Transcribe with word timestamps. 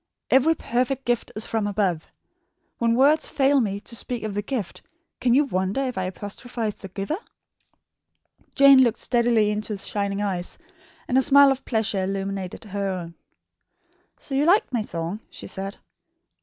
'Every 0.31 0.55
perfect 0.55 1.05
gift 1.05 1.31
is 1.35 1.45
from 1.45 1.67
above.' 1.67 2.07
When 2.79 2.95
words 2.95 3.27
fail 3.29 3.59
me 3.61 3.79
to 3.81 3.95
speak 3.95 4.23
of 4.23 4.33
the 4.33 4.41
gift, 4.41 4.81
can 5.19 5.35
you 5.35 5.43
wonder 5.45 5.81
if 5.81 5.95
I 5.95 6.05
apostrophise 6.05 6.73
the 6.73 6.87
Giver?" 6.87 7.19
Jane 8.55 8.83
looked 8.83 8.97
steadily 8.97 9.51
into 9.51 9.73
his 9.73 9.85
shining 9.85 10.19
eyes, 10.23 10.57
and 11.07 11.19
a 11.19 11.21
smile 11.21 11.51
of 11.51 11.65
pleasure 11.65 12.03
illumined 12.05 12.63
her 12.65 12.89
own. 12.89 13.13
"So 14.17 14.33
you 14.33 14.43
liked 14.43 14.73
my 14.73 14.81
song?" 14.81 15.19
she 15.29 15.45
said. 15.45 15.77